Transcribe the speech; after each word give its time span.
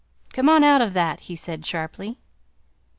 "Come 0.33 0.49
on 0.49 0.63
out 0.63 0.81
of 0.81 0.93
that!" 0.93 1.19
he 1.29 1.35
said 1.35 1.63
sharply. 1.63 2.17